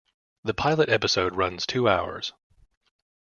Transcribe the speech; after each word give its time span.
The 0.43 0.55
pilot 0.55 0.89
episode 0.89 1.35
runs 1.35 1.67
two 1.67 1.87
hours. 1.87 2.33